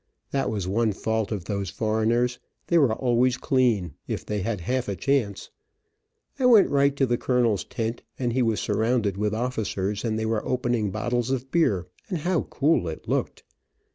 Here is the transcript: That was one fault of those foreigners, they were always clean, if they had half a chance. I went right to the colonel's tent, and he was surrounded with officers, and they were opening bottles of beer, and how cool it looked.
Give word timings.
That 0.31 0.49
was 0.49 0.67
one 0.67 0.93
fault 0.93 1.31
of 1.31 1.45
those 1.45 1.69
foreigners, 1.69 2.39
they 2.65 2.79
were 2.79 2.91
always 2.95 3.37
clean, 3.37 3.93
if 4.07 4.25
they 4.25 4.41
had 4.41 4.61
half 4.61 4.87
a 4.89 4.95
chance. 4.95 5.51
I 6.39 6.47
went 6.47 6.71
right 6.71 6.95
to 6.95 7.05
the 7.05 7.19
colonel's 7.19 7.63
tent, 7.63 8.01
and 8.17 8.33
he 8.33 8.41
was 8.41 8.59
surrounded 8.59 9.15
with 9.15 9.35
officers, 9.35 10.03
and 10.03 10.17
they 10.17 10.25
were 10.25 10.43
opening 10.43 10.89
bottles 10.89 11.29
of 11.29 11.51
beer, 11.51 11.85
and 12.09 12.17
how 12.17 12.41
cool 12.49 12.87
it 12.87 13.07
looked. 13.07 13.43